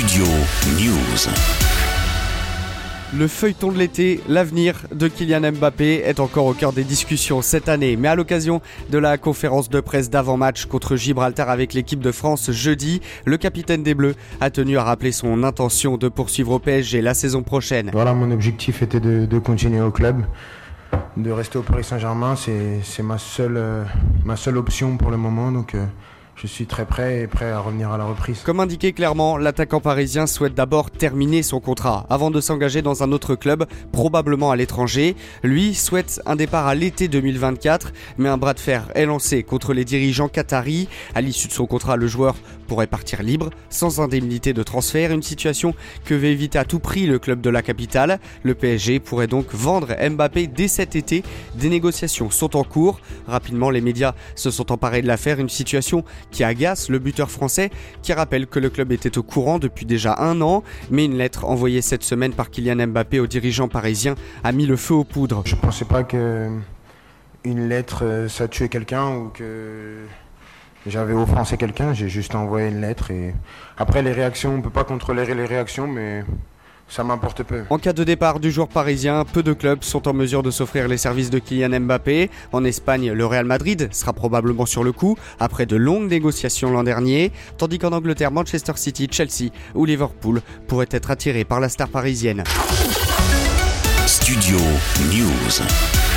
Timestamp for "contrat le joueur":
41.66-42.34